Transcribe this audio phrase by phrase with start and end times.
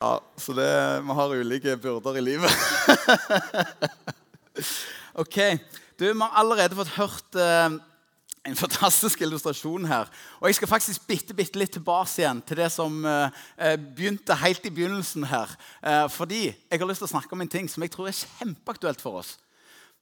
[0.00, 0.70] Ja, så det,
[1.04, 2.50] vi har ulike byrder i livet.
[5.22, 5.36] ok.
[6.00, 7.74] Du, Vi har allerede fått hørt eh,
[8.48, 10.08] en fantastisk illustrasjon her.
[10.40, 14.40] Og jeg skal faktisk bitte, bitte litt tilbake igjen til det som eh, eh, begynte
[14.40, 15.52] helt i begynnelsen her.
[15.84, 18.16] Eh, fordi jeg har lyst til å snakke om en ting som jeg tror er
[18.16, 19.36] kjempeaktuelt for oss.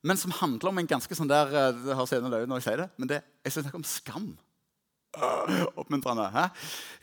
[0.07, 2.69] Men som handler om en ganske sånn der eh, Det høres ene løye når jeg
[2.69, 4.31] sier det, men det, jeg skal snakke om skam.
[5.81, 6.29] Oppmuntrende.
[6.35, 6.47] Hæ?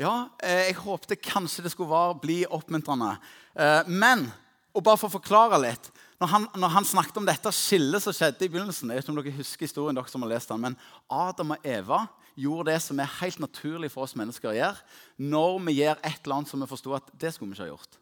[0.02, 3.16] Ja, eh, jeg håpte kanskje det skulle være, bli oppmuntrende.
[3.56, 4.28] Eh, men
[4.76, 5.88] og bare for å forklare litt
[6.20, 9.14] når han, når han, snakket om dette skillet som skjedde i begynnelsen Jeg vet ikke
[9.14, 10.78] om dere husker historien, dere som har lest den, men
[11.12, 12.06] Adam og Eva
[12.40, 16.20] gjorde det som er helt naturlig for oss mennesker å gjøre når vi gjør et
[16.22, 18.00] eller annet som vi forsto at det skulle vi ikke ha gjort.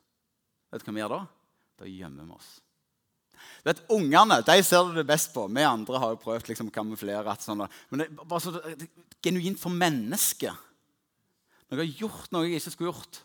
[0.74, 1.24] Vet du hva vi gjør da?
[1.82, 2.54] Da gjemmer vi oss.
[3.64, 5.46] Vet, Ungene de ser det best på.
[5.48, 7.36] Vi andre har jo prøvd liksom, å kamuflere.
[7.40, 8.90] sånn, Men det er bare så det,
[9.24, 10.54] genuint for mennesket.
[11.70, 13.22] Når jeg har gjort noe jeg ikke skulle gjort,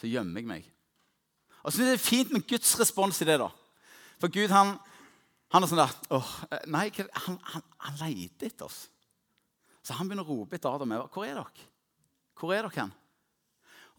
[0.00, 0.68] så gjemmer jeg meg.
[1.60, 3.38] Og så er det fint med Guds respons i det.
[3.42, 3.50] da.
[4.20, 4.76] For Gud han,
[5.52, 6.30] han er sånn der åh,
[6.72, 8.86] Nei, han, han, han leter etter oss.
[9.84, 10.96] Så han begynner å rope etter Adam.
[11.12, 11.68] Hvor er dere?
[12.38, 12.92] Hvor er dere hen?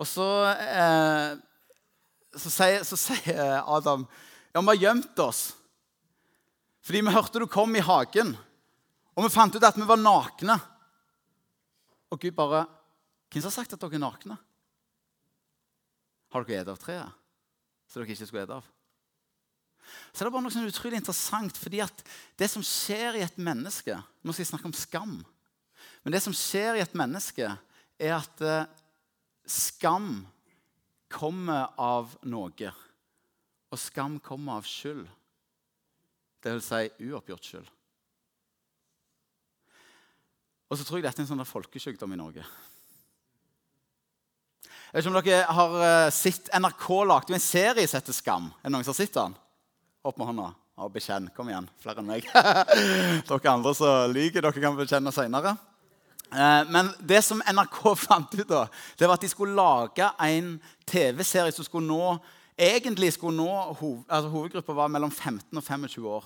[0.02, 1.36] Og så, eh,
[2.33, 4.08] så, sier, så, sier, Adam
[4.52, 5.42] ja, vi har gjemt oss.
[6.92, 8.34] Fordi vi hørte du kom i hagen,
[9.16, 10.58] og vi fant ut at vi var nakne.
[12.11, 12.66] Og Gud bare
[13.31, 14.36] Hvem har sagt at dere er nakne?
[16.36, 17.14] Har dere spist av treet
[17.88, 18.67] som dere ikke skulle spise av?
[20.11, 22.03] Så det er bare noe som er utrolig interessant, fordi at
[22.36, 25.16] det som skjer i et menneske Nå skal jeg snakke om skam.
[26.03, 27.53] Men det som skjer i et menneske,
[27.95, 28.67] er at eh,
[29.48, 30.26] skam
[31.08, 32.76] kommer av noe.
[33.72, 35.08] Og skam kommer av skyld.
[36.42, 37.70] Det vil si uoppgjort skyld.
[40.72, 42.45] Og så tror jeg dette er en sånn folkesykdom i Norge.
[44.92, 48.50] Jeg vet ikke om dere har eh, sett NRK lagde en serie som heter Skam.
[48.59, 49.38] Er det noen som har sett den?
[50.08, 50.48] Opp med hånda.
[50.81, 51.30] Å, bekjenn.
[51.36, 51.70] Kom igjen.
[51.83, 52.28] Flere enn meg.
[53.30, 55.54] dere andre som lyver, dere kan bekjenne seinere.
[56.32, 58.65] Eh, men det som NRK fant ut, da,
[58.98, 60.55] det var at de skulle lage en
[60.89, 62.15] TV-serie som skulle nå
[62.61, 63.49] egentlig skulle nå,
[64.08, 66.26] altså Hovedgruppa var mellom 15 og 25 år.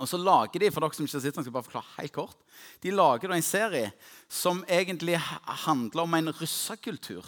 [0.00, 2.36] Og så lager de for dere som ikke sitter, jeg skal bare forklare helt kort,
[2.80, 3.90] de lager en serie
[4.32, 5.18] som egentlig
[5.66, 7.26] handler om en russekultur.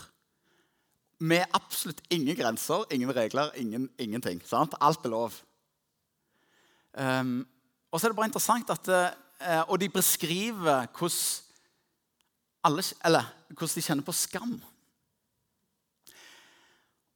[1.20, 4.40] Med absolutt ingen grenser, ingen regler, ingen, ingenting.
[4.48, 4.74] Sant?
[4.80, 5.36] Alt er lov.
[6.96, 7.44] Um,
[7.92, 11.20] og så er det bare interessant at uh, Og de beskriver hvordan,
[12.64, 14.56] alle, eller, hvordan de kjenner på skam.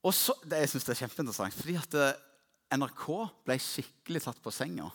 [0.02, 3.04] Og så, det, Jeg synes det er kjempeinteressant, fordi at uh, NRK
[3.46, 4.92] ble skikkelig tatt på senga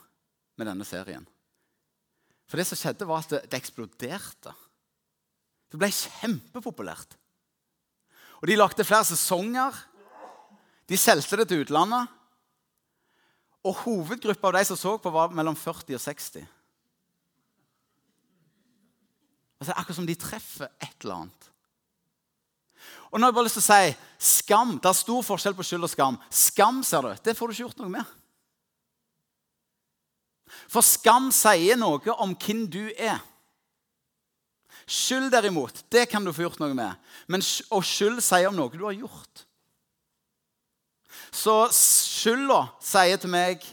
[0.61, 1.25] med denne serien.
[2.45, 4.53] For det som skjedde, var at det, det eksploderte.
[5.71, 7.15] Det ble kjempepopulært.
[8.41, 9.77] Og De lagde flere sesonger.
[10.89, 12.09] De solgte det til utlandet.
[13.65, 16.49] Og hovedgruppa av de som så på, var mellom 40 og 60.
[19.61, 21.47] Og så er akkurat som de treffer et eller annet.
[23.11, 24.73] Og nå har jeg bare lyst til å si skam.
[24.81, 26.17] Det er stor forskjell på skyld og skam.
[26.33, 28.17] Skam ser du, det får du ikke gjort noe med.
[30.71, 33.19] For skam sier noe om hvem du er.
[34.91, 36.97] Skyld, derimot, det kan du få gjort noe med.
[37.31, 39.45] Men, og skyld sier om noe du har gjort.
[41.31, 43.63] Så skylda sier til meg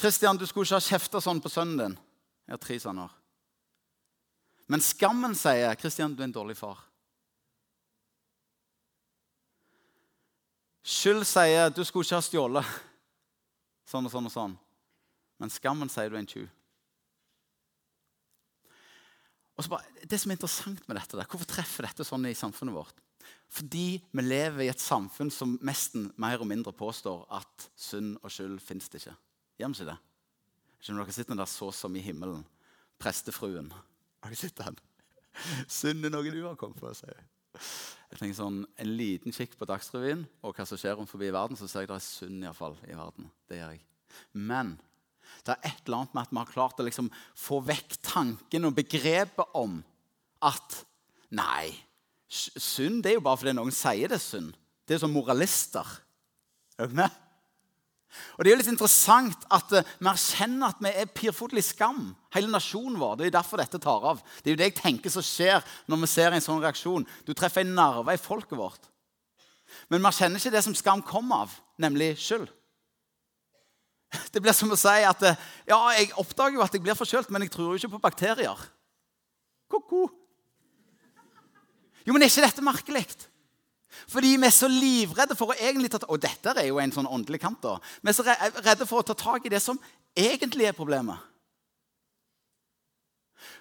[0.00, 1.96] Kristian, du skulle ikke ha kjefta sånn på sønnen din.
[2.48, 3.10] Jeg har tre sønner.
[4.70, 6.78] Men skammen sier Kristian, du er en dårlig far.
[10.80, 12.72] Skyld sier du skulle ikke ha stjålet
[13.90, 14.56] sånn og sånn og sånn.
[15.40, 16.48] Men skammen sier du er en tjuv.
[19.56, 22.76] Og så bare, det som er interessant med dette, Hvorfor treffer dette sånn i samfunnet
[22.76, 23.00] vårt?
[23.50, 28.32] Fordi vi lever i et samfunn som nesten mer og mindre påstår at synd og
[28.32, 29.16] skyld fins det ikke.
[29.60, 29.98] Gjør vi ikke det?
[30.80, 32.44] Ikke om dere sitter der så som i himmelen.
[33.00, 33.68] Prestefruen.
[34.22, 34.78] Har dere sett den?
[35.68, 36.92] Synd er noe du har kommet på.
[36.96, 37.20] sier
[38.10, 41.34] jeg tenker sånn, En liten kikk på Dagsrevyen og hva som skjer rundt forbi i
[41.34, 43.28] verden, så ser jeg det er synd i, hvert fall, i verden.
[43.50, 43.82] Det gjør jeg.
[44.32, 44.72] Men
[45.46, 48.68] det er et eller annet med at vi har klart å liksom få vekk tanken
[48.68, 49.80] og begrepet om
[50.46, 50.84] at
[51.30, 51.70] Nei,
[52.26, 54.48] synd det er jo bare fordi noen sier det er synd.
[54.82, 55.86] Det er som moralister.
[56.74, 57.14] Er du med?
[58.34, 62.08] Og Det er jo litt interessant at uh, vi erkjenner at vi er pirfotelig skam.
[62.34, 63.20] Hele nasjonen vår.
[63.20, 64.22] Det er derfor dette tar av.
[64.40, 67.06] Det er jo det jeg tenker som skjer når vi ser en sånn reaksjon.
[67.26, 68.90] Du treffer en nerve i folket vårt.
[69.86, 72.50] Men vi erkjenner ikke det som skam kommer av, nemlig skyld.
[74.32, 77.46] Det blir som å si at ja, jeg oppdager jo at jeg blir forkjølt, men
[77.46, 78.64] jeg tror jo ikke på bakterier.
[79.70, 80.08] Ko-ko.
[82.06, 83.04] Jo, men er ikke dette merkelig?
[84.10, 87.08] Fordi vi er så livredde for å egentlig ta Og dette er jo en sånn
[87.10, 87.60] åndelig kant.
[87.62, 87.76] da.
[88.00, 89.78] Vi er så redde for å ta tak i det som
[90.16, 91.18] egentlig er problemet.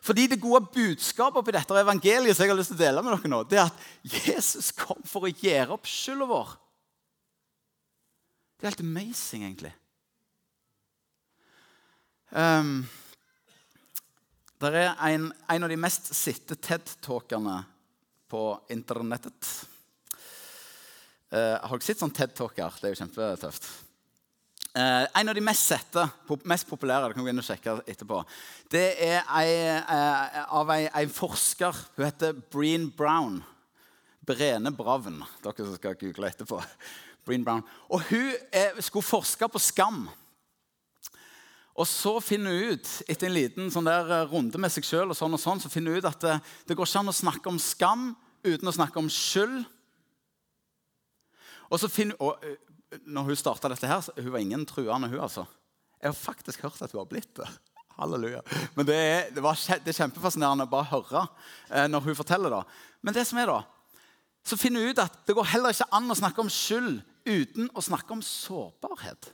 [0.02, 3.14] Fordi det gode budskapet oppi dette evangeliet som jeg har lyst til å dele med
[3.14, 6.56] dere nå, det er at Jesus kom for å gjøre opp skylda vår.
[8.60, 9.74] Det er helt amazing, egentlig.
[12.30, 12.84] Um,
[14.62, 17.56] det er en, en, av de mest sitte TED-talkerne
[18.30, 19.50] på internettet.
[21.34, 22.78] Uh, har dere sett sånn TED-talker?
[22.78, 23.70] Det er jo kjempetøft.
[24.78, 26.06] Uh, en av de mest sette,
[26.46, 28.22] mest populære det kan gå inn og sjekke etterpå,
[28.70, 29.50] det er ei,
[29.90, 31.82] uh, av en forsker.
[31.98, 33.42] Hun heter Breen Brown.
[34.30, 36.62] Brene Bravn, dere som skal google etterpå.
[37.26, 37.66] Breen Brown.
[37.90, 40.04] Og Hun er, skulle forske på skam.
[41.80, 45.14] Og så finner hun ut etter en liten sånn der eh, runde med seg sjøl
[45.16, 47.52] sånn og sånn, så finner hun ut at det, det går ikke an å snakke
[47.52, 48.10] om skam
[48.44, 49.64] uten å snakke om skyld.
[51.70, 52.42] Og så finner, og
[53.06, 55.46] når hun starta dette her, hun var ingen truende, hun altså.
[56.00, 57.48] Jeg har faktisk hørt at hun har blitt det.
[58.00, 58.42] Halleluja.
[58.76, 61.26] Men det er, det, var, det er kjempefascinerende å bare høre
[61.70, 62.64] eh, når hun forteller det.
[63.04, 63.60] Men det som er da,
[64.48, 67.68] så finner hun ut at det går heller ikke an å snakke om skyld uten
[67.76, 69.34] å snakke om sårbarhet.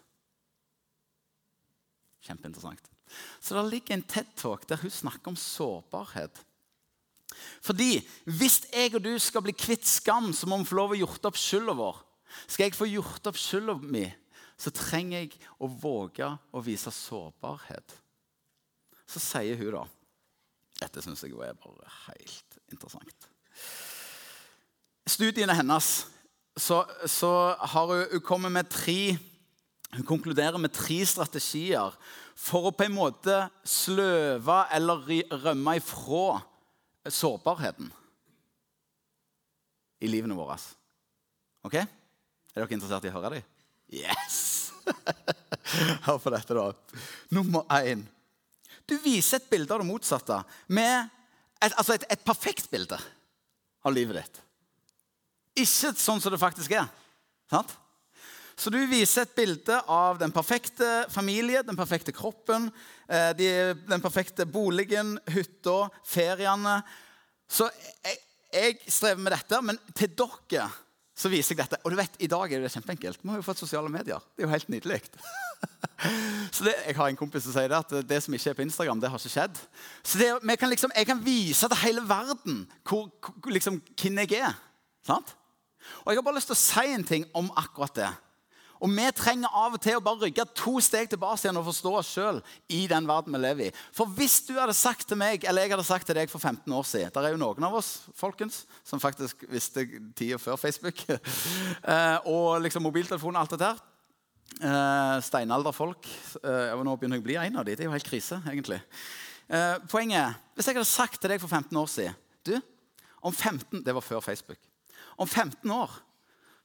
[2.26, 2.92] Kjempeinteressant.
[3.40, 6.42] Så det ligger en TED-talk der hun snakker om sårbarhet.
[7.66, 11.00] Fordi hvis jeg og du skal bli kvitt skam, så må vi få lov å
[11.00, 12.00] gjort opp skylda vår.
[12.48, 14.06] Skal jeg få gjort opp skylda mi,
[14.58, 17.98] så trenger jeg å våge å vise sårbarhet.
[19.06, 19.86] Så sier hun da
[20.76, 23.28] Dette syns jeg er bare helt interessant.
[25.08, 25.88] Studiene hennes
[26.60, 29.16] så, så har hun, hun kommet med tre
[29.96, 31.96] hun konkluderer med tre strategier
[32.36, 33.38] for å på en måte
[33.68, 35.06] sløve eller
[35.46, 36.42] rømme ifra
[37.06, 37.92] sårbarheten
[40.04, 40.58] i livene våre.
[41.66, 41.78] Ok?
[41.80, 43.48] Er dere interessert i å høre dem?
[43.96, 44.72] Yes!
[46.06, 47.00] Hør på dette, da.
[47.34, 48.04] Nummer én.
[48.86, 50.42] Du viser et bilde av det motsatte.
[50.68, 51.08] Med
[51.62, 53.00] et, altså et, et perfekt bilde
[53.86, 54.44] av livet ditt.
[55.66, 56.90] Ikke sånn som det faktisk er.
[57.50, 57.72] Sant?
[58.56, 62.70] Så du viser et bilde av den perfekte familie, den perfekte kroppen,
[63.10, 66.80] eh, den perfekte boligen, hytta, feriene.
[67.52, 67.68] Så
[68.06, 68.18] jeg,
[68.54, 70.70] jeg strever med dette, men til dere
[71.16, 71.80] så viser jeg dette.
[71.84, 73.22] Og du vet, i dag er det kjempeenkelt.
[73.24, 74.24] Vi har jo fått sosiale medier.
[74.36, 75.00] Det er jo helt nydelig.
[76.56, 78.66] så det, Jeg har en kompis som sier det, at det som ikke er på
[78.66, 79.62] Instagram, det har ikke skjedd.
[80.04, 83.08] Så det, kan liksom, Jeg kan vise til hele verden hvor,
[83.48, 84.60] liksom, hvem jeg er.
[85.08, 85.36] Sant?
[86.04, 88.12] Og jeg har bare lyst til å si en ting om akkurat det.
[88.84, 91.92] Og vi trenger av og til å bare rygge to steg tilbake igjen og forstå
[92.00, 93.74] oss sjøl i den verden vi lever i.
[93.96, 96.76] For hvis du hadde sagt til meg, eller jeg hadde sagt til deg for 15
[96.76, 99.88] år siden Det er jo noen av oss folkens, som faktisk visste
[100.18, 101.06] tida før Facebook.
[101.86, 103.80] Eh, og liksom mobiltelefon og alt det der.
[104.56, 106.08] Eh, steinalderfolk.
[106.40, 107.76] Eh, nå begynner jeg å bli en av de.
[107.76, 108.80] Det er jo helt krise, egentlig.
[109.92, 112.16] Poenget Hvis jeg hadde sagt til deg for 15 år siden
[112.48, 112.56] du,
[113.22, 114.58] om 15, Det var før Facebook.
[115.22, 115.92] Om 15 år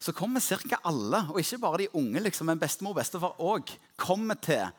[0.00, 0.78] så kommer ca.
[0.84, 3.68] alle, og ikke bare de unge, liksom, men bestemor og bestefar òg,
[4.00, 4.70] kommer til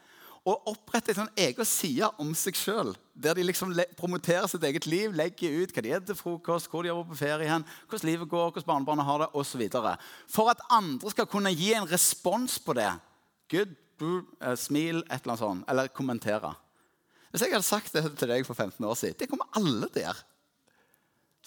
[0.42, 2.96] å opprette en sånn egen side om seg sjøl.
[3.14, 6.82] Der de liksom promoterer sitt eget liv, legger ut hva de spiser til frokost, hvor
[6.82, 9.62] de jobber på ferie, hvordan livet går, hvordan barnebarna har det osv.
[10.26, 12.90] For at andre skal kunne gi en respons på det.
[13.54, 15.70] Good, uh, smil, et eller annet sånt.
[15.70, 16.56] Eller kommentere.
[17.30, 20.18] Hvis jeg hadde sagt det til deg for 15 år siden Det kommer alle der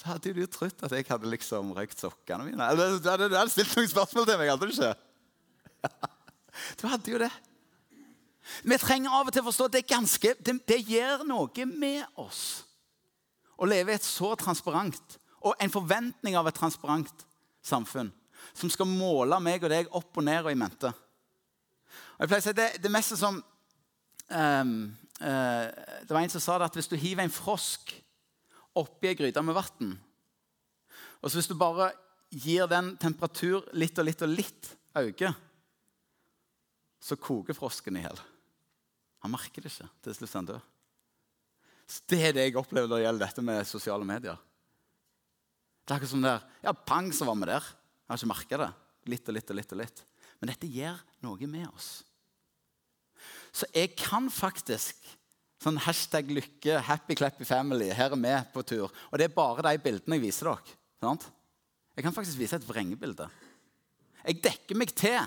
[0.02, 2.68] hadde du trodd at jeg hadde liksom røykt sokkene mine.
[2.74, 4.94] Du hadde, hadde stilt noen spørsmål til meg, hadde du ikke?
[6.78, 7.32] Du hadde jo det.
[8.62, 12.04] Vi trenger av og til å forstå at det, ganske, det, det gjør noe med
[12.20, 12.42] oss
[13.58, 17.24] å leve i et så transparent og en forventning av et transparent
[17.64, 18.12] samfunn
[18.54, 20.90] som skal måle meg og deg opp og ned og i mente.
[22.14, 24.74] Og jeg pleier å si Det, det meste som um,
[25.20, 25.66] uh,
[26.04, 27.94] Det var en som sa det at hvis du hiver en frosk
[28.78, 29.94] oppi ei gryte med vann.
[31.22, 31.92] Og så hvis du bare
[32.34, 35.32] gir den temperatur litt og litt og litt øke,
[37.04, 38.20] så koker frosken i hjel.
[39.24, 39.88] Han merker det ikke.
[40.04, 40.70] Til slutt er han død.
[42.08, 44.40] Det er det jeg opplever når det gjelder dette med sosiale medier.
[45.84, 46.44] Det er akkurat som der.
[46.64, 47.66] Ja, pang, så var vi der.
[48.04, 48.70] Jeg har ikke merka det.
[49.12, 50.02] Litt og litt og litt og litt.
[50.40, 51.90] Men dette gjør noe med oss.
[53.54, 55.04] Så jeg kan faktisk
[55.64, 57.88] Sånn hashtag lykke, happy clappy family.
[57.96, 58.90] Her er vi på tur.
[59.08, 60.76] Og det er bare de bildene jeg viser dere.
[61.00, 61.24] Sant?
[61.96, 63.30] Jeg kan faktisk vise et vrengebilde.
[64.26, 65.22] Jeg dekker meg til.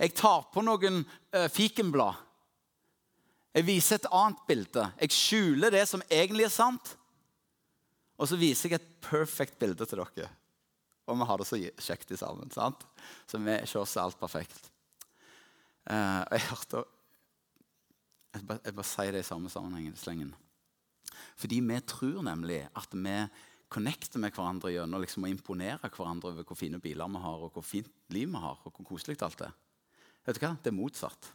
[0.00, 2.18] Jeg tar på noen uh, fikenblad.
[3.54, 4.90] Jeg viser et annet bilde.
[5.04, 6.94] Jeg skjuler det som egentlig er sant.
[8.18, 10.30] Og så viser jeg et perfect bilde til dere.
[11.06, 12.50] og vi har det så kjekt sammen.
[12.50, 12.82] sant?
[13.26, 14.66] Så vi ser oss alt perfekt.
[15.86, 16.88] Uh, jeg hørte
[18.34, 19.90] jeg bare, jeg bare sier det i samme sammenheng.
[19.98, 20.34] slengen.
[21.40, 23.16] Fordi vi tror nemlig at vi
[23.70, 27.52] connecter med hverandre gjennom liksom å imponere hverandre over hvor fine biler vi har, og
[27.54, 29.52] hvor fint liv vi har, og hvor koselig alt er.
[30.26, 30.56] Vet du hva?
[30.58, 31.30] Det er motsatt.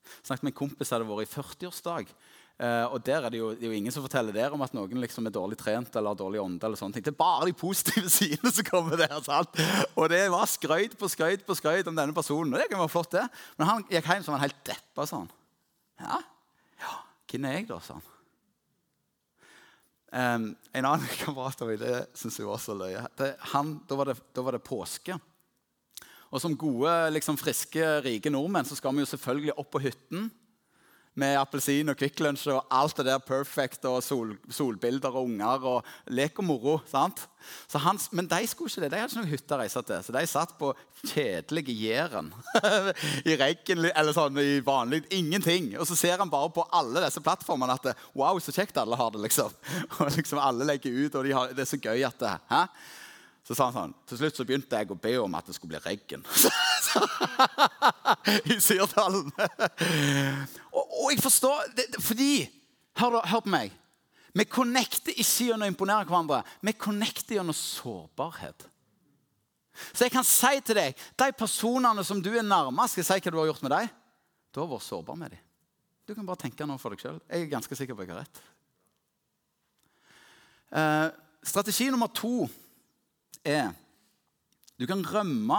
[0.00, 2.14] Jeg snakket med en kompis hadde vært i 40-årsdag.
[2.60, 4.74] Uh, og der er det, jo, det er jo ingen som forteller der om at
[4.76, 6.60] noen liksom er dårlig trent eller har dårlig ånde.
[6.66, 7.04] eller sånne ting.
[7.06, 9.16] Det er bare de positive sidene som kommer der.
[9.24, 9.60] sant?
[9.94, 12.52] Og det var skrøyt på skrøyt på skrøyt om denne personen.
[12.52, 13.26] og det kan være flott det.
[13.56, 15.08] Men han gikk hjem som en helt deppa.
[15.08, 15.30] sånn.
[16.00, 16.20] Ja,
[16.80, 16.96] ja,
[17.30, 17.78] hvem er jeg, da?
[17.84, 18.02] sånn.
[20.10, 23.04] Um, en annen kamerat av meg, det syns jeg var så løye.
[23.18, 25.18] Det, han, da, var det, da var det påske.
[26.30, 30.28] Og som gode, liksom, friske, rike nordmenn så skal vi jo selvfølgelig opp på hytten
[31.18, 35.66] med appelsin og Kvikk Lunsj og alt det der perfect og sol, solbilder og unger
[35.72, 36.76] og lek og moro.
[36.90, 37.24] sant?
[37.74, 38.90] Hans, men de skulle ikke det.
[38.92, 40.04] De hadde ikke noen hytte å reise til.
[40.06, 40.70] Så de satt på
[41.10, 42.30] kjedelige Jæren.
[43.30, 45.72] I regn eller sånn i vanlig Ingenting.
[45.80, 49.12] Og så ser han bare på alle disse plattformene at wow, så kjekt alle har
[49.16, 49.24] det.
[49.26, 49.52] liksom.
[49.98, 52.64] Og liksom alle legger ut, og de har, det er så gøy at det, hæ?
[53.50, 55.74] Så sa han sånn, Til slutt så begynte jeg å be om at det skulle
[55.74, 56.22] bli regn.
[58.52, 59.30] I Sirdalen.
[60.76, 62.32] og, og, jeg forstår det, Fordi
[63.00, 63.76] hør, hør, på meg.
[64.34, 66.42] Vi connecter ikke gjennom å imponere hverandre.
[66.62, 68.68] Vi connecter gjennom sårbarhet.
[69.92, 73.32] Så jeg kan si til deg de personene som du er nærmest, skal si hva
[73.32, 73.90] du har gjort med dem.
[74.50, 75.42] Du har vært sårbar med dem.
[76.06, 77.20] Du kan bare tenke noe for deg sjøl.
[77.30, 78.46] Jeg er ganske sikker på at jeg har rett.
[80.70, 81.08] Uh,
[81.46, 82.46] strategi nummer to
[83.46, 83.70] er
[84.80, 85.58] du kan rømme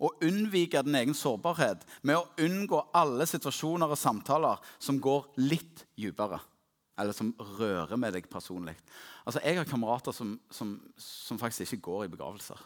[0.00, 5.84] og unnvike din egen sårbarhet med å unngå alle situasjoner og samtaler som går litt
[5.98, 6.40] dypere.
[7.00, 8.74] Eller som rører med deg personlig.
[9.24, 12.58] Altså, Jeg har kamerater som, som, som, faktisk ikke går i begravelser.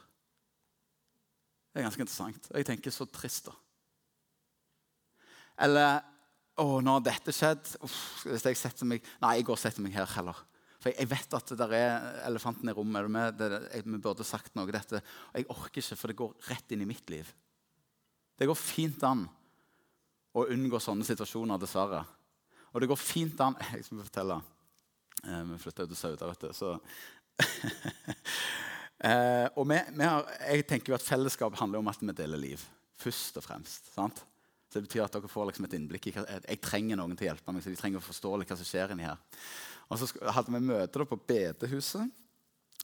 [1.70, 2.50] Det er ganske interessant.
[2.50, 3.54] Og Jeg tenker så trist, da.
[5.66, 6.02] Eller
[6.54, 7.66] Å, nå har dette skjedd.
[7.82, 10.38] Uff, hvis jeg setter meg Nei, jeg går og setter meg her heller.
[10.84, 13.06] For jeg, vet at det der er elefanten i rommet.
[13.08, 13.38] med?
[13.40, 15.00] Det, jeg, vi burde sagt noe dette.
[15.32, 17.30] Og jeg orker ikke, for det går rett inn i mitt liv.
[18.36, 19.22] Det går fint an
[20.36, 22.02] å unngå sånne situasjoner, dessverre.
[22.74, 24.38] Og det går fint an Jeg skal fortelle.
[25.24, 26.52] Eh, vi flytta til Sauda, vet du.
[26.52, 26.74] Så
[29.08, 32.44] eh, og vi, vi har, jeg tenker jo at fellesskap handler om at vi deler
[32.44, 32.68] liv.
[33.00, 33.88] Først og fremst.
[33.96, 34.20] sant?
[34.68, 37.28] Så Det betyr at dere får liksom et innblikk i hva jeg trenger noen til
[37.28, 37.64] å hjelpe meg.
[37.64, 39.22] så de trenger å forstå hva som skjer inni her.
[39.90, 42.12] Og så hadde vi møte på bedehuset.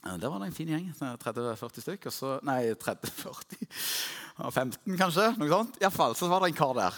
[0.01, 0.87] Der var det en fin gjeng.
[0.97, 2.13] 30-40 stykker.
[2.13, 3.67] Så, nei, 30-40
[4.49, 5.27] 15, kanskje.
[5.37, 5.77] noe sånt.
[5.81, 6.97] Iallfall så var det en kar der.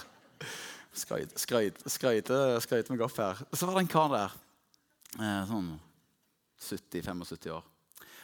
[0.94, 3.44] Skrøyte meg opp her.
[3.52, 4.40] Så var det en kar der.
[5.20, 5.74] Eh, sånn
[6.64, 7.70] 70-75 år.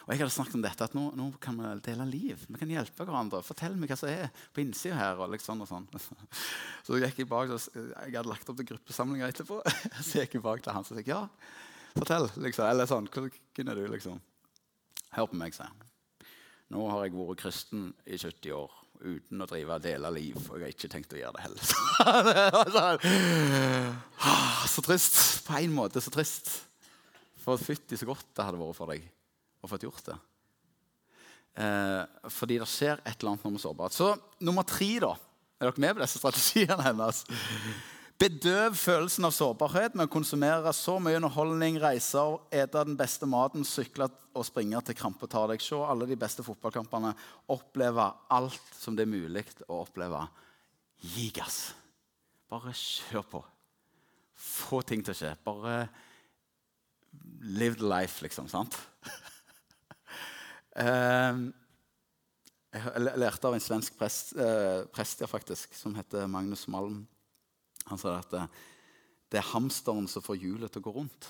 [0.01, 2.45] Og jeg hadde snakket om dette, at nå, nå, kan vi dele liv.
[2.49, 3.43] Vi kan hjelpe hverandre.
[3.45, 5.21] Fortell meg hva som er på innsida her.
[5.21, 5.85] og liksom og sånn.
[6.87, 9.61] Så gikk jeg bak, jeg hadde lagt opp til gruppesamlinger etterpå.
[10.07, 11.21] Så gikk jeg bak til han og sa ja,
[11.95, 12.67] Fortell, liksom.
[12.67, 13.09] Eller sånn.
[13.11, 14.19] Hvem er du, liksom?
[15.15, 15.87] Hør på meg, sier han.
[16.71, 18.71] Nå har jeg vært kristen i 70 år
[19.01, 20.37] uten å drive og dele liv.
[20.45, 21.63] Og jeg har ikke tenkt å gjøre det heller.
[24.21, 25.15] Ah, så trist.
[25.47, 26.51] På en måte så trist.
[27.41, 29.07] For fytti så godt det hadde vært for deg
[29.65, 30.17] å få gjort det.
[31.61, 33.95] Eh, fordi det skjer et eller annet når vi er sårbare.
[33.95, 34.11] Så
[34.45, 35.15] nummer tre, da.
[35.59, 37.23] Er dere med på disse strategiene hennes?
[38.21, 43.63] Bedøv følelsen av sårbarhet med å konsumere så mye underholdning, reiser, ete den beste maten,
[43.65, 44.05] sykle
[44.37, 45.63] og springe til krampe tar deg.
[45.65, 47.15] Se alle de beste fotballkampene.
[47.49, 50.19] Oppleve alt som det er mulig å oppleve.
[51.01, 51.71] Gi gass.
[52.51, 53.41] Bare kjør på.
[54.37, 55.31] Få ting til å skje.
[55.47, 55.79] Bare
[57.41, 58.51] live the life, liksom.
[58.51, 58.77] sant?
[60.79, 61.49] Ehm,
[62.71, 67.01] jeg lærte av en svensk prest, eh, prest faktisk, som heter Magnus Malm.
[67.91, 68.43] Han sa at det,
[69.31, 71.29] det er hamsteren som får hjulet til å gå rundt.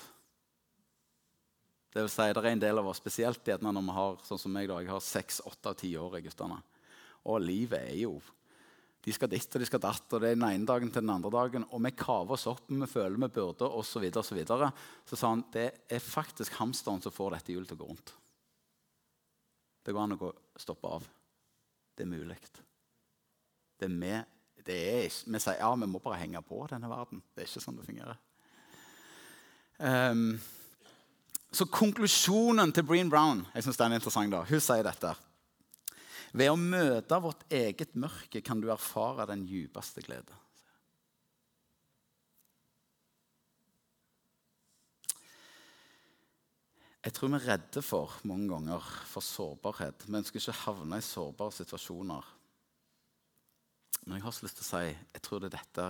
[1.92, 4.54] Det vil si, det er en del av oss, spesielt når vi har sånn som
[4.54, 6.56] meg da, jeg har seks, åtte og ti år i guttene.
[7.28, 8.16] Og livet er jo
[9.02, 11.10] De skal ditt og de skal datt, og det er den ene dagen til den
[11.10, 11.64] andre dagen.
[11.74, 13.88] Og vi kaver oss opp, vi føler vi burde, osv.
[13.96, 14.68] Så, videre, så, videre.
[15.10, 18.12] så sa han det er faktisk hamsteren som får dette hjulet til å gå rundt.
[19.82, 21.08] Det går an å stoppe av.
[21.98, 22.38] Det er mulig.
[23.74, 24.14] Det er vi
[24.70, 27.22] er, vi sier ja, vi må bare henge på denne verden.
[27.34, 28.20] Det er ikke sånn det fungerer.
[29.82, 30.36] Um,
[31.52, 35.10] så konklusjonen til Breen Brown jeg synes den er interessant da, hun sier dette.
[36.32, 40.38] Ved å møte vårt eget mørke kan du erfare den djupeste glede.
[47.02, 50.04] Jeg tror vi er redde for mange ganger for sårbarhet.
[50.06, 52.28] Vi ønsker ikke havne i sårbare situasjoner.
[54.06, 55.88] Men jeg har så lyst til å si jeg tror det er dette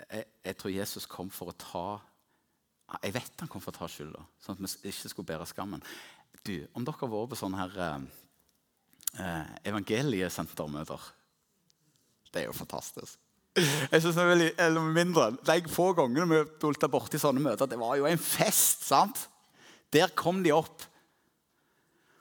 [0.00, 1.84] jeg, jeg tror Jesus kom for å ta
[3.04, 5.82] Jeg vet han kom for å ta skylda, sånn at vi ikke skulle bære skammen.
[6.42, 8.06] Du, Om dere har vært på sånne her eh,
[9.24, 11.10] eh, evangeliesentermøter
[12.30, 13.18] Det er jo fantastisk.
[13.56, 17.68] Jeg synes det er veldig, eller mindre, De få gangene vi dolta borti sånne møter,
[17.68, 18.86] det var jo en fest.
[18.86, 19.26] sant?
[19.90, 20.86] Der kom de opp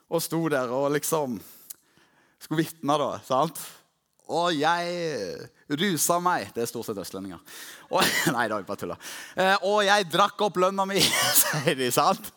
[0.10, 1.38] og sto der og liksom
[2.42, 3.12] skulle vitne, da.
[3.22, 3.60] sant?
[4.30, 5.48] Og jeg
[5.80, 7.40] rusa meg Det er stort sett østlendinger.
[7.90, 8.04] Og,
[8.36, 9.00] nei, da, jeg bare tulla.
[9.36, 11.02] Eh, og jeg drakk opp lønna mi,
[11.42, 11.90] sier de.
[11.94, 12.32] sant?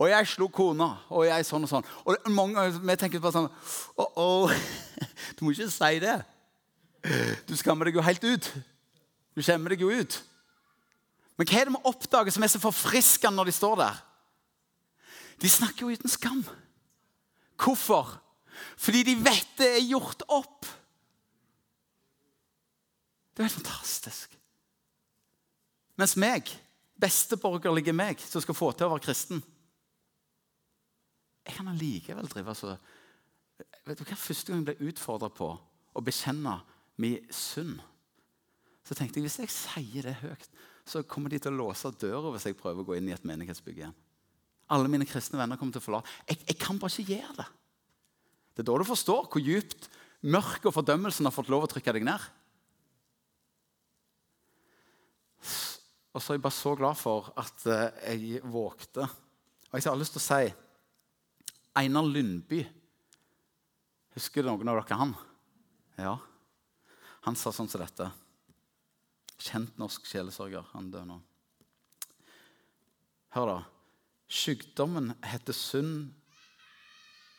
[0.00, 1.88] Og jeg slo kona, og jeg sånn og sånn.
[2.08, 3.50] Og mange, Vi tenker bare sånn
[4.00, 4.54] oh, oh.
[5.36, 6.16] Du må ikke si det.
[7.48, 8.48] Du skammer deg jo helt ut.
[9.36, 10.16] Du skjemmer deg jo ut.
[11.36, 14.00] Men hva er det vi oppdager som er så forfriskende når de står der?
[15.40, 16.42] De snakker jo uten skam.
[17.60, 18.18] Hvorfor?
[18.80, 20.68] Fordi de vet det er gjort opp.
[23.40, 24.34] Det er helt fantastisk.
[25.96, 26.50] Mens meg,
[27.00, 29.38] besteborgerlige meg, som skal få til å være kristen
[31.48, 32.74] Jeg kan allikevel drive så
[33.88, 36.58] Vet du hva Første gang jeg ble utfordra på å bekjenne
[37.00, 37.78] min synd,
[38.84, 40.44] så tenkte jeg hvis jeg sier det høyt,
[40.84, 43.24] så kommer de til å låse døra hvis jeg prøver å gå inn i et
[43.24, 43.96] menighetsbygg igjen.
[44.68, 46.12] Alle mine kristne venner kommer til å forlate.
[46.28, 47.48] Jeg, jeg kan bare ikke gjøre det.
[48.52, 49.88] Det er da du forstår hvor djupt
[50.28, 52.28] mørket og fordømmelsen har fått lov å trykke deg ned.
[56.10, 59.06] Og så er jeg bare så glad for at eh, jeg vågte.
[59.70, 60.52] Og jeg har lyst til å si
[61.78, 62.64] Einar Lundby
[64.16, 65.12] Husker noen av dere han?
[65.94, 66.16] Ja.
[67.28, 68.08] Han sa sånn som dette.
[69.40, 70.66] Kjent norsk sjelesørger.
[70.72, 71.18] Han dør nå.
[73.36, 73.58] Hør, da.
[74.26, 76.10] Sykdommen heter synd.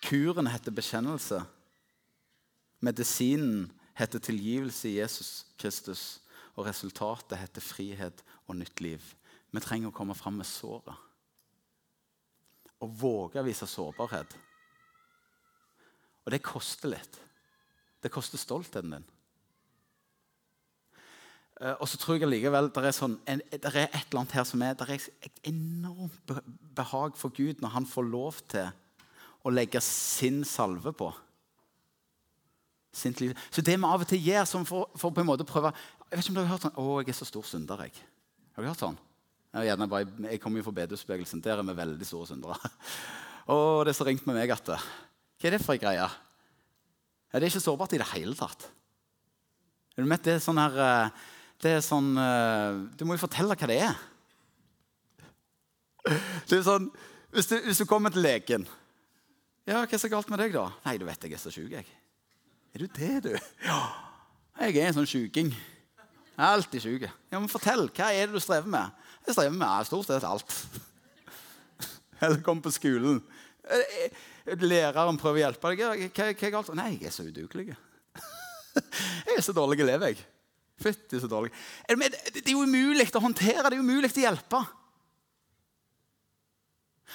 [0.08, 1.42] Kuren heter bekjennelse.
[2.82, 3.68] Medisinen
[4.00, 6.06] heter tilgivelse i Jesus Kristus.
[6.58, 9.04] Og resultatet heter frihet og nytt liv.
[9.52, 10.96] Vi trenger å komme fram med såret.
[12.82, 14.36] Og våge å vise sårbarhet.
[16.26, 17.18] Og det koster litt.
[18.02, 19.10] Det koster stoltheten din.
[21.62, 24.38] Eh, og så tror jeg likevel det er, sånn, en, det er et eller annet
[24.40, 26.32] her som er, det er et enormt
[26.78, 28.72] behag for Gud når han får lov til
[29.46, 31.12] å legge sin salve på.
[32.92, 35.72] Så det vi av og til gjør som for, for, på en måte prøve
[36.12, 37.94] Jeg vet ikke om dere har hørt sånn 'Å, jeg er så stor synder', jeg.
[38.52, 38.98] Har dere hørt sånn?
[39.52, 41.42] Jeg, bare, jeg kommer jo fra bedehusbevegelsen.
[41.44, 42.56] Der er vi veldig store syndere.
[43.56, 46.08] Og det er så ringt med meg at Hva er det for ei greie?
[47.32, 48.68] Ja, det er ikke sårbart i det hele tatt.
[49.96, 51.10] Det er sånn her eh,
[51.62, 53.98] det er sånn eh, Du må jo fortelle hva det er.
[56.48, 56.92] Det er sånn,
[57.32, 58.68] Hvis du, hvis du kommer til legen
[59.68, 61.72] ja, 'Hva er så galt med deg, da?' 'Nei, du vet jeg er så sjuk,
[61.72, 61.86] jeg.'
[62.74, 63.78] 'Er du det, du?' 'Ja,
[64.60, 65.54] jeg er en sånn sjuking.
[66.38, 67.90] Jeg er alltid sjuk.' 'Ja, men fortell.
[67.90, 68.92] Hva er det du strever med?'
[69.28, 70.68] 'Jeg strever med stort sett alt.'
[72.22, 73.24] Eller kom på skolen.
[73.66, 74.10] Eh,
[74.48, 76.12] eh, læreren prøver å hjelpe deg.
[76.16, 76.76] Hva, er galt?
[76.76, 77.72] 'Nei, jeg er så udugelig.'
[79.26, 80.26] 'Jeg er så dårlig elev, jeg.'
[80.82, 81.52] Fytti så dårlig.
[81.86, 84.64] Det er jo umulig å håndtere, det er umulig å hjelpe.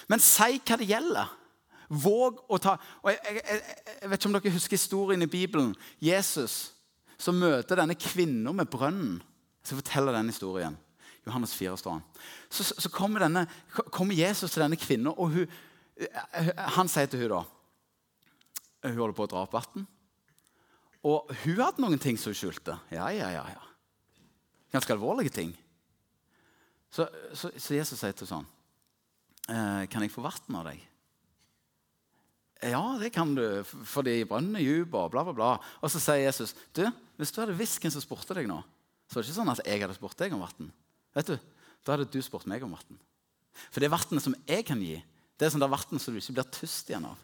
[0.07, 1.33] Men si hva det gjelder.
[1.87, 3.61] Våg å ta og jeg, jeg,
[4.02, 5.74] jeg, vet ikke om dere husker historien i Bibelen.
[6.02, 6.76] Jesus
[7.20, 9.18] som møter denne kvinnen med brønnen.
[9.62, 10.76] Jeg skal fortelle den historien.
[11.26, 12.00] Johannes 4 står.
[12.50, 13.46] Så, så kommer, denne,
[13.90, 15.55] kommer, Jesus til denne kvinnen, og hun,
[16.76, 17.44] han sier til hun da
[18.87, 19.87] Hun holder på å dra opp vann.
[21.07, 22.76] Og hun hadde noen ting som hun skjulte.
[22.94, 24.22] Ja, ja, ja, ja.
[24.74, 25.55] Ganske alvorlige ting.
[26.90, 28.44] Så, så, så Jesus sier til sånn
[29.50, 30.85] eh, Kan jeg få vann av deg?
[32.64, 35.51] Ja, det kan du, fordi brønnen er dyp, og bla, bla, bla.
[35.85, 36.87] Og så sier Jesus du,
[37.21, 38.62] hvis du hadde visst hvem som spurte deg nå,
[39.07, 40.73] så er det ikke sånn at jeg hadde spurt deg om vann.
[41.16, 41.37] Vet du,
[41.87, 42.97] Da hadde du spurt meg om vann.
[43.71, 44.97] For det vannet som jeg kan gi,
[45.37, 47.21] det er sånn det vann som du ikke blir tyst igjen av.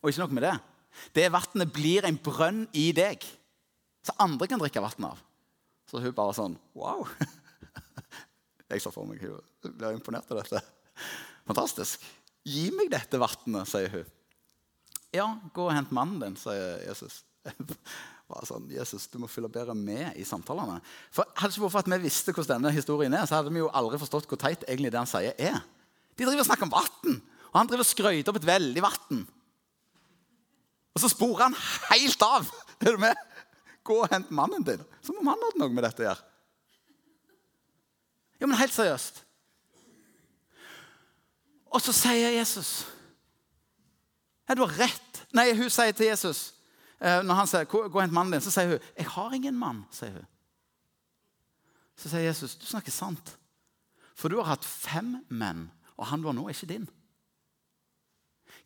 [0.00, 0.54] Og ikke nok med det.
[1.16, 3.24] Det vannet blir en brønn i deg,
[4.06, 5.18] så andre kan drikke vann av.
[5.90, 7.08] Så hun bare sånn Wow!
[8.70, 10.62] Jeg så for meg hun blir imponert av dette.
[11.48, 12.04] Fantastisk.
[12.46, 14.16] Gi meg dette vannet, sier hun.
[15.14, 17.22] Ja, gå og hent mannen din, sier Jesus.
[18.46, 20.78] Sånn, Jesus, Du må følge bedre med i samtalene.
[21.10, 23.62] For Hadde ikke vært for at vi visste hvordan denne historien er, så hadde vi
[23.62, 25.58] jo aldri forstått hvor teit egentlig det han sier, er.
[26.14, 27.18] De driver og snakker om vann,
[27.50, 29.24] og han driver og skryter opp et veldig vann.
[30.94, 31.58] Og så sporer han
[31.90, 32.46] helt av.
[32.80, 33.18] Er du med?
[33.84, 34.82] Gå og hent mannen din.
[35.04, 36.26] Som om han hadde noe med dette å gjøre.
[38.40, 39.20] Ja, men helt seriøst.
[41.70, 42.70] Og så sier Jesus
[44.50, 45.20] Nei, du har rett.
[45.30, 46.40] Nei, hun sier til Jesus
[46.98, 49.54] eh, Når han sier 'gå og hent mannen din', så sier hun 'jeg har ingen
[49.54, 49.84] mann'.
[49.94, 50.26] sier hun.
[51.96, 53.36] Så sier Jesus 'du snakker sant'.
[54.18, 56.88] For du har hatt fem menn, og han var nå ikke din.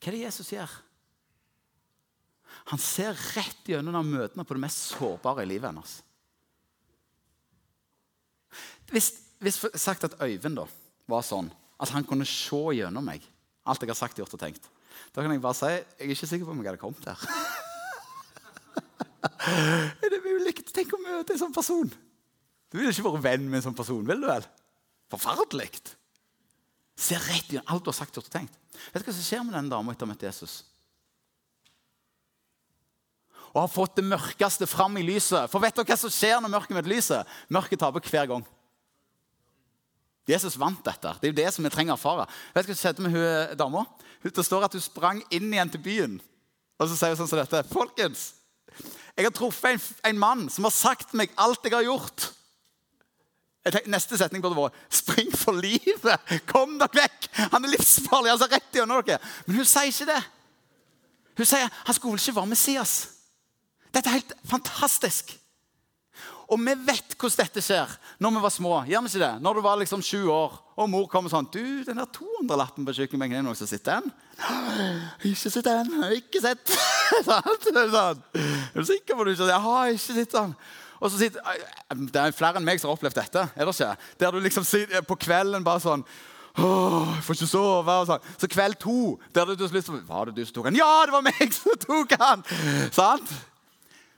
[0.01, 0.71] Hva er det Jesus gjør?
[2.73, 6.03] Han ser rett gjennom møtene på det mest sårbare i livet hennes.
[8.89, 10.67] Hvis, hvis sagt at Øyvind da,
[11.07, 13.23] var sånn at han kunne se gjennom meg,
[13.67, 14.71] alt jeg har sagt, gjort og tenkt,
[15.15, 17.21] da kan jeg bare si jeg er ikke sikker på om jeg hadde kommet her.
[20.05, 20.57] er det mulig?
[20.75, 21.91] Tenk å møte en sånn person.
[22.71, 24.47] Du ville ikke vært venn med en sånn person, vil du vel?
[25.13, 25.71] Forferdelig.
[26.99, 28.55] Se rett i alt du har sagt, og tenkt.
[28.93, 30.63] Vet du hva som skjer med den dama etter å ha møtt Jesus?
[33.55, 35.47] Og har fått det mørkeste fram i lyset.
[35.51, 37.35] For vet dere hva som skjer når mørket møter lyset?
[37.55, 38.47] Mørket taper hver gang.
[40.27, 41.13] Jesus vant dette.
[41.21, 42.27] Det er jo det som vi trenger å erfare.
[42.55, 43.85] Vet du hva som skjedde med hun dama?
[44.25, 46.15] Det står at hun sprang inn igjen til byen.
[46.81, 47.61] Og så sier hun sånn som dette.
[47.71, 48.33] Folkens,
[49.15, 52.31] jeg har truffet en, en mann som har sagt meg alt jeg har gjort.
[53.65, 56.33] Tenker, neste setning burde vært 'Spring for livet!
[56.51, 57.29] Kom dere vekk!
[57.53, 58.33] Han er livsfarlig!
[58.33, 59.21] altså rett gjennom dere.
[59.47, 60.21] Men hun sier ikke det.
[61.39, 62.95] Hun sier han skulle vel ikke være Messias.
[63.95, 65.33] Dette er helt fantastisk.
[66.49, 68.75] Og vi vet hvordan dette skjer når vi var små.
[68.89, 69.33] Gjør vi ikke det?
[69.43, 72.95] Når du var liksom sju år, og mor kommer sånn 'Du, den der 200-lappen på
[72.99, 74.13] kjøkkenbenken, er det noen som sitter den?'
[75.25, 75.93] 'Ikke sitt den.
[76.13, 76.75] Ikke sett.'
[77.25, 78.23] sånn.
[78.35, 80.55] Er du sikker på du ikke har ikke sett den.
[81.01, 81.41] Og så sitter,
[81.91, 83.49] Det er flere enn meg som har opplevd dette.
[83.57, 83.97] er det ikke?
[84.19, 86.05] Der du liksom sitter på kvelden bare sånn
[86.55, 87.91] Åh, jeg får ikke sove.
[87.91, 88.27] og sånn.
[88.39, 90.77] Så kveld to der du, til liksom, Var det du som tok den?
[90.79, 92.45] Ja, det var meg som tok den!
[92.95, 93.33] Sant?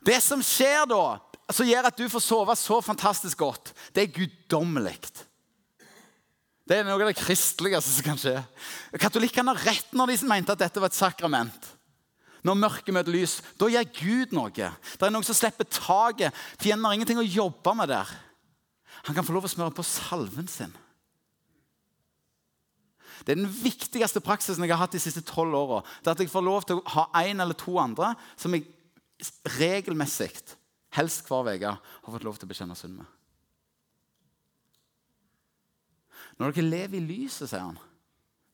[0.07, 1.19] Det som skjer da,
[1.55, 4.99] som gjør at du får sove så fantastisk godt, det er guddommelig.
[6.67, 8.35] Det er noe av det kristeligste som kan skje.
[8.99, 11.69] Katolikkene har rett når de mente at dette var et sakrament.
[12.47, 14.51] Når mørket møter lys, da gjør Gud noe.
[14.55, 16.35] Det er noen som slipper taket.
[16.63, 18.11] Fienden har ingenting å jobbe med der.
[19.07, 20.75] Han kan få lov å smøre på salven sin.
[23.23, 25.81] Det er den viktigste praksisen jeg har hatt de siste tolv åra.
[26.07, 28.67] At jeg får lov til å ha en eller to andre som jeg
[29.57, 30.35] regelmessig,
[30.97, 33.13] helst hver uke, har fått lov til å bekjenne synd med.
[36.37, 37.79] Når dere lever i lyset, sier han,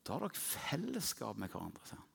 [0.06, 1.82] da har dere fellesskap med hverandre.
[1.86, 2.08] sier han.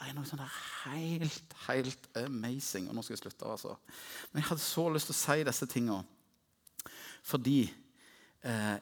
[0.00, 2.86] Det er noe sånn helt, helt amazing.
[2.88, 3.50] Og nå skal jeg slutte.
[3.52, 3.74] altså.
[4.30, 6.16] Men jeg hadde så lyst til å si disse tingene
[7.20, 7.66] fordi
[8.48, 8.76] eh,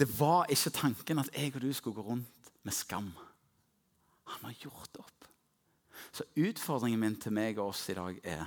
[0.00, 3.10] det var ikke tanken at jeg og du skulle gå rundt med skam.
[4.32, 5.26] Han har gjort det opp.
[6.16, 8.46] Så utfordringen min til meg og oss i dag er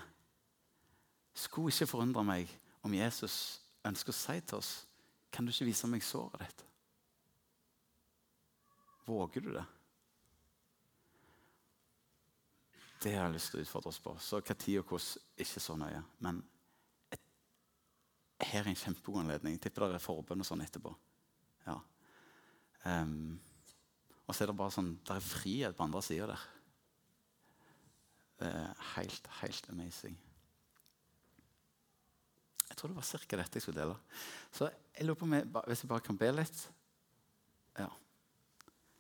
[1.38, 2.52] Skulle ikke forundre meg
[2.86, 4.72] om Jesus ønsker å si til oss
[5.32, 6.64] Kan du ikke vise meg såret ditt?
[9.08, 9.64] Våger du det?
[13.04, 14.14] Det har jeg lyst til å utfordre oss på.
[14.20, 16.02] Så hva tid og hvordan, ikke så nøye.
[16.26, 16.42] Men
[17.14, 17.24] et,
[18.50, 19.56] her er en kjempegod anledning.
[19.56, 20.92] Jeg tipper det er forbønn og sånn etterpå.
[21.68, 21.78] Ja.
[22.84, 23.38] Um,
[24.26, 26.48] og så er det bare sånn, det er frihet på andre sida der.
[28.42, 30.18] Det er helt, helt amazing.
[32.78, 33.38] Jeg tror det var ca.
[33.40, 33.94] dette jeg skulle dele.
[34.54, 36.60] Så jeg lurer på om jeg, hvis jeg bare kan be litt
[37.80, 37.88] Ja.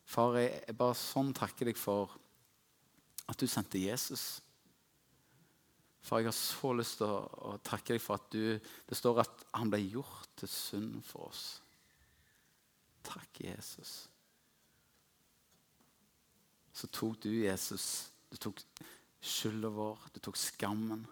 [0.07, 2.15] Far, jeg, jeg bare sånn takker deg for
[3.29, 4.39] at du sendte Jesus.
[6.01, 7.19] Far, jeg har så lyst til å,
[7.51, 11.29] å takke deg for at du Det står at han ble gjort til synd for
[11.29, 11.43] oss.
[13.05, 14.07] Takk, Jesus.
[16.73, 18.65] Så tok du, Jesus, du tok
[19.21, 21.05] skylda vår, du tok skammen.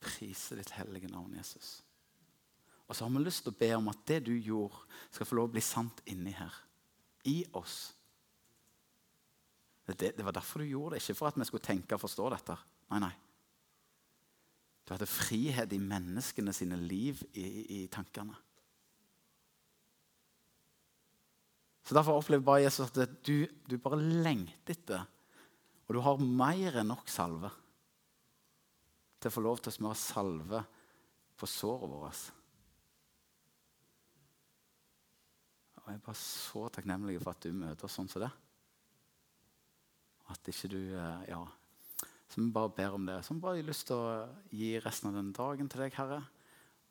[0.00, 1.80] Prise ditt hellige navn, Jesus.
[2.88, 4.80] Og så har vi lyst til å be om at det du gjorde,
[5.12, 6.54] skal få lov å bli sant inni her.
[7.28, 7.92] I oss.
[9.86, 12.28] Det, det, var derfor du gjorde det, ikke for at vi skulle tenke og forstå
[12.32, 12.56] dette.
[12.90, 13.12] Nei, nei.
[14.86, 18.34] Du hadde frihet i menneskene sine liv i, i tankene.
[21.86, 25.06] Så Derfor opplever bare Jesus at du, du bare lengter etter,
[25.86, 27.50] og du har mer enn nok salve
[29.20, 30.60] til å få lov til å smøre salve
[31.40, 32.22] på såret vårt.
[35.80, 38.30] Og Jeg er bare så takknemlig for at du møter oss sånn som det.
[40.30, 41.44] At ikke du eh, Ja.
[42.30, 43.16] Så vi bare ber om det.
[43.26, 44.10] Så vi bare har lyst til å
[44.54, 46.20] gi resten av den dagen til deg, Herre.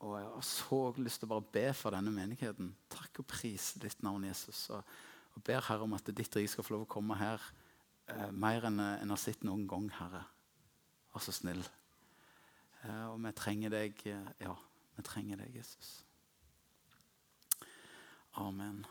[0.03, 2.73] Og jeg har så lyst til å bare be for denne menigheten.
[2.91, 4.65] Takk og pris ditt navn, Jesus.
[4.75, 4.83] Og,
[5.31, 7.39] og ber Herre om at ditt rike skal få lov å komme her
[8.11, 10.25] eh, mer enn jeg har sett noen gang, Herre.
[11.15, 11.63] Vær så snill.
[12.83, 14.05] Eh, og vi trenger deg.
[14.07, 14.53] Eh, ja,
[14.95, 16.05] vi trenger deg, Jesus.
[18.39, 18.85] Amen.